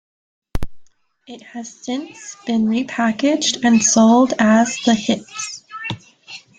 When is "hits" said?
4.95-5.63